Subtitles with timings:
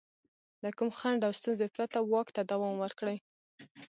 [0.63, 3.17] له کوم خنډ او ستونزې پرته واک ته دوام ورکړي.